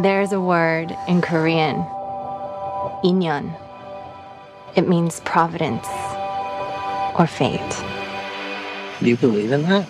[0.00, 1.84] There's a word in Korean,
[3.04, 3.54] inyon.
[4.74, 5.86] It means providence
[7.18, 7.60] or fate.
[9.00, 9.86] Do you believe in that?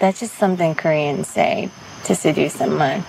[0.00, 1.70] That's just something Koreans say
[2.04, 3.04] to seduce someone.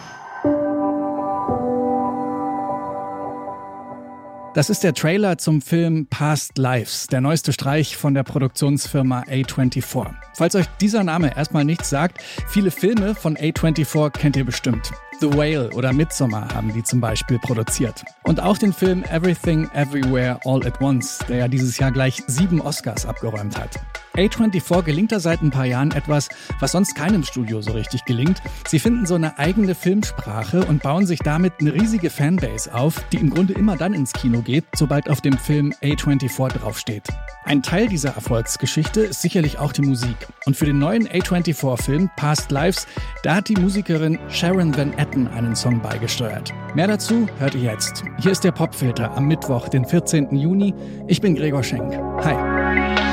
[4.54, 10.14] Das ist der Trailer zum Film Past Lives, der neueste Streich von der Produktionsfirma A24.
[10.36, 14.92] Falls euch dieser Name erstmal nichts sagt, viele Filme von A24 kennt ihr bestimmt.
[15.24, 18.04] The Whale oder Midsommar haben die zum Beispiel produziert.
[18.24, 22.60] Und auch den Film Everything Everywhere All at Once, der ja dieses Jahr gleich sieben
[22.60, 23.80] Oscars abgeräumt hat.
[24.16, 28.44] A24 gelingt da seit ein paar Jahren etwas, was sonst keinem Studio so richtig gelingt.
[28.68, 33.18] Sie finden so eine eigene Filmsprache und bauen sich damit eine riesige Fanbase auf, die
[33.18, 37.08] im Grunde immer dann ins Kino geht, sobald auf dem Film A24 draufsteht.
[37.46, 40.16] Ein Teil dieser Erfolgsgeschichte ist sicherlich auch die Musik.
[40.46, 42.88] Und für den neuen A24-Film Past Lives,
[43.24, 46.54] da hat die Musikerin Sharon Van Etten einen Song beigesteuert.
[46.76, 48.04] Mehr dazu hört ihr jetzt.
[48.20, 50.36] Hier ist der Popfilter am Mittwoch, den 14.
[50.36, 50.74] Juni.
[51.08, 51.94] Ich bin Gregor Schenk.
[52.24, 53.13] Hi.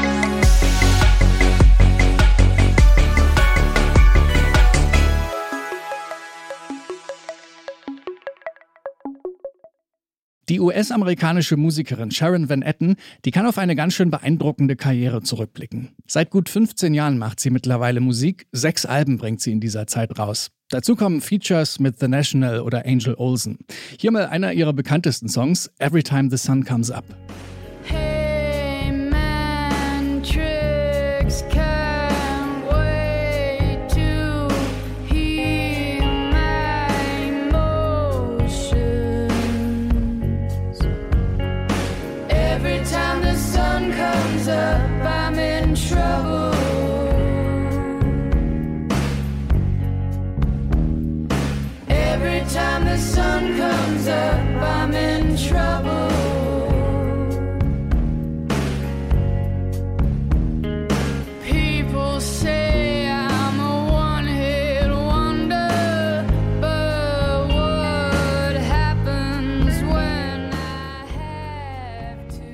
[10.51, 15.91] Die US-amerikanische Musikerin Sharon Van Etten, die kann auf eine ganz schön beeindruckende Karriere zurückblicken.
[16.09, 20.19] Seit gut 15 Jahren macht sie mittlerweile Musik, sechs Alben bringt sie in dieser Zeit
[20.19, 20.51] raus.
[20.69, 23.59] Dazu kommen Features mit The National oder Angel Olsen.
[23.97, 27.05] Hier mal einer ihrer bekanntesten Songs, Every Time the Sun Comes Up.
[42.63, 45.00] every time the sun comes up.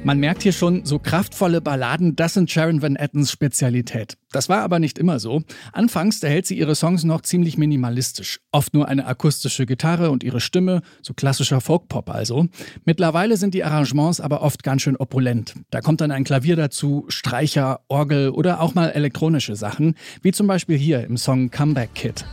[0.06, 4.16] Man merkt hier schon, so kraftvolle Balladen, das sind Sharon Van Ettens Spezialität.
[4.30, 5.42] Das war aber nicht immer so.
[5.72, 8.38] Anfangs erhält sie ihre Songs noch ziemlich minimalistisch.
[8.52, 12.46] Oft nur eine akustische Gitarre und ihre Stimme, so klassischer Folkpop also.
[12.84, 15.54] Mittlerweile sind die Arrangements aber oft ganz schön opulent.
[15.70, 20.46] Da kommt dann ein Klavier dazu, Streicher, Orgel oder auch mal elektronische Sachen, wie zum
[20.46, 22.24] Beispiel hier im Song Comeback Kid.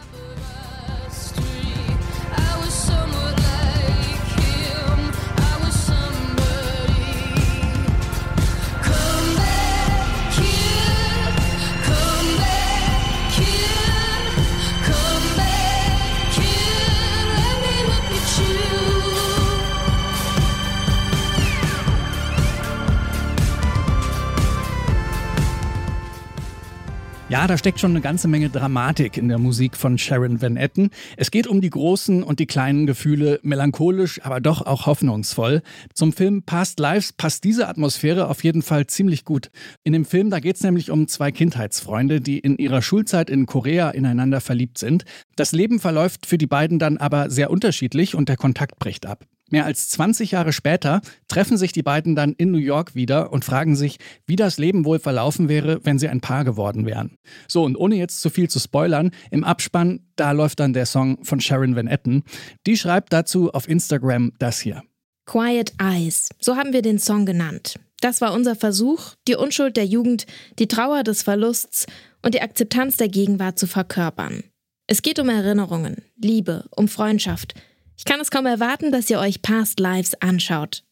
[27.33, 30.91] Ja, da steckt schon eine ganze Menge Dramatik in der Musik von Sharon Van Etten.
[31.17, 35.63] Es geht um die großen und die kleinen Gefühle, melancholisch, aber doch auch hoffnungsvoll.
[35.95, 39.49] Zum Film Past Lives passt diese Atmosphäre auf jeden Fall ziemlich gut.
[39.83, 43.47] In dem Film, da geht es nämlich um zwei Kindheitsfreunde, die in ihrer Schulzeit in
[43.47, 45.03] Korea ineinander verliebt sind.
[45.35, 49.25] Das Leben verläuft für die beiden dann aber sehr unterschiedlich und der Kontakt bricht ab.
[49.53, 53.45] Mehr als 20 Jahre später treffen sich die beiden dann in New York wieder und
[53.45, 57.19] fragen sich, wie das Leben wohl verlaufen wäre, wenn sie ein Paar geworden wären.
[57.47, 61.23] So, und ohne jetzt zu viel zu spoilern, im Abspann, da läuft dann der Song
[61.23, 62.23] von Sharon Van Etten.
[62.65, 64.81] Die schreibt dazu auf Instagram das hier.
[65.27, 67.75] Quiet Eyes, so haben wir den Song genannt.
[68.01, 70.25] Das war unser Versuch, die Unschuld der Jugend,
[70.57, 71.85] die Trauer des Verlusts
[72.23, 74.45] und die Akzeptanz der Gegenwart zu verkörpern.
[74.87, 77.53] Es geht um Erinnerungen, Liebe, um Freundschaft–
[77.97, 80.83] ich kann es kaum erwarten, dass ihr euch Past Lives anschaut.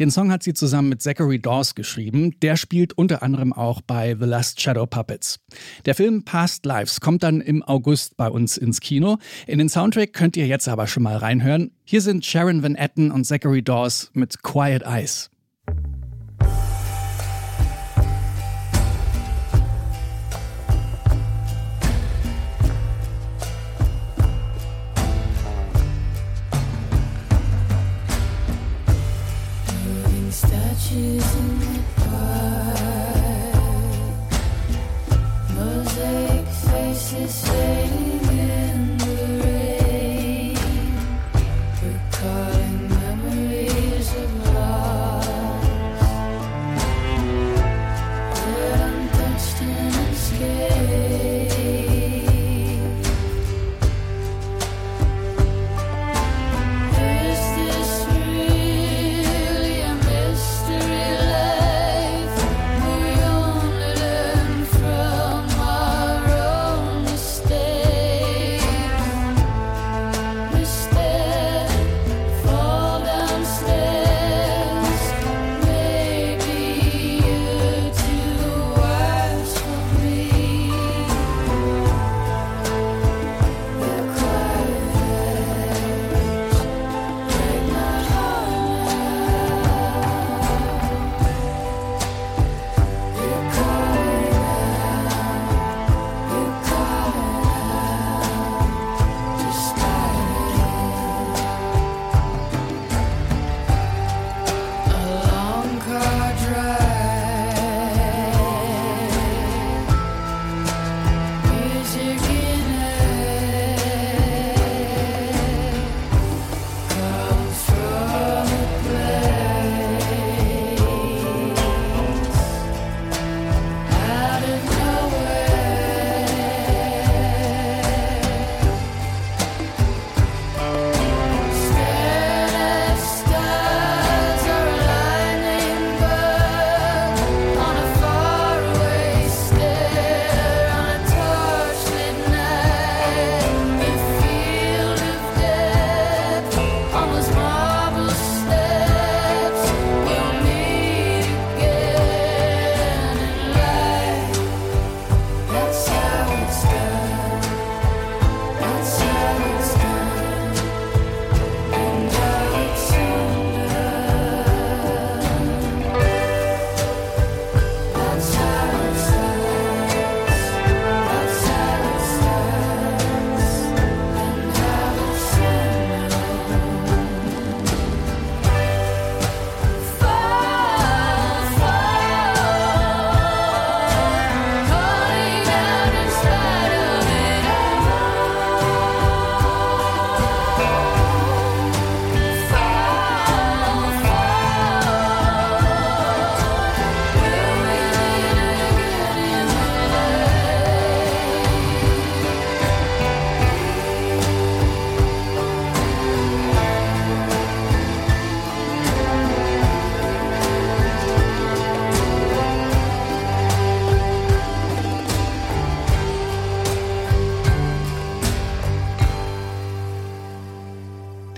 [0.00, 2.40] Den Song hat sie zusammen mit Zachary Dawes geschrieben.
[2.40, 5.40] Der spielt unter anderem auch bei The Last Shadow Puppets.
[5.84, 9.18] Der Film Past Lives kommt dann im August bei uns ins Kino.
[9.46, 11.72] In den Soundtrack könnt ihr jetzt aber schon mal reinhören.
[11.84, 15.30] Hier sind Sharon Van Etten und Zachary Dawes mit Quiet Eyes.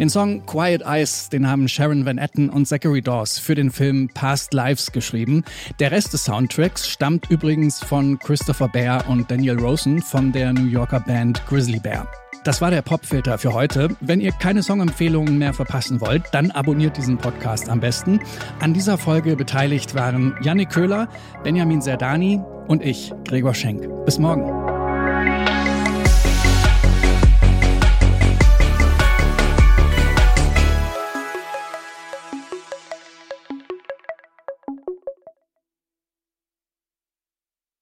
[0.03, 4.09] Den Song Quiet Eyes, den haben Sharon Van Etten und Zachary Dawes für den Film
[4.13, 5.45] Past Lives geschrieben.
[5.79, 10.67] Der Rest des Soundtracks stammt übrigens von Christopher Bear und Daniel Rosen von der New
[10.67, 12.09] Yorker Band Grizzly Bear.
[12.43, 13.91] Das war der Popfilter für heute.
[14.01, 18.19] Wenn ihr keine Songempfehlungen mehr verpassen wollt, dann abonniert diesen Podcast am besten.
[18.59, 21.07] An dieser Folge beteiligt waren Yannick Köhler,
[21.45, 23.87] Benjamin Serdani und ich, Gregor Schenk.
[24.05, 24.72] Bis morgen.